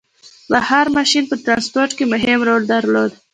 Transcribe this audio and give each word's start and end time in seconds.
•بخار 0.51 0.85
ماشین 0.97 1.23
په 1.27 1.35
ټرانسپورټ 1.45 1.91
کې 1.97 2.05
مهم 2.13 2.39
رول 2.47 2.63
درلود. 2.73 3.11